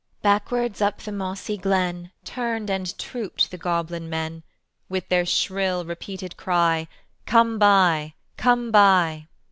[0.23, 4.41] Backwards up the mossy glen Turned and trooped the goblin men,
[4.89, 6.87] With their shrill repeated cry,
[7.27, 9.27] "Come buy, come buy."